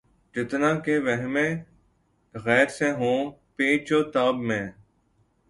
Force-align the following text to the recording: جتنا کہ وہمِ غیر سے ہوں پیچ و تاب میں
جتنا 0.35 0.69
کہ 0.83 0.93
وہمِ 0.99 1.35
غیر 2.35 2.67
سے 2.77 2.87
ہوں 2.91 3.19
پیچ 3.55 3.87
و 3.93 3.99
تاب 4.13 4.35
میں 4.47 4.65